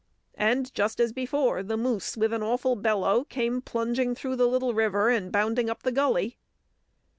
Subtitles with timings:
[0.39, 4.73] And just as before, the moose, with an awful bellow, came plunging through the little
[4.73, 6.39] river and bounding up the gully.